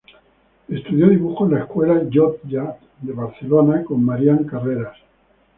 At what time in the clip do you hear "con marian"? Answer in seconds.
3.83-4.45